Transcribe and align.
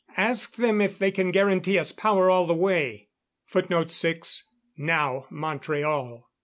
Ask 0.17 0.55
them 0.55 0.81
if 0.81 0.97
they 0.97 1.11
can 1.11 1.29
guarantee 1.29 1.77
us 1.77 1.91
power 1.91 2.31
all 2.31 2.47
the 2.47 2.55
way." 2.55 3.09
[Footnote 3.45 3.91
6: 3.91 4.43
Now 4.75 5.27
Montreal. 5.29 6.27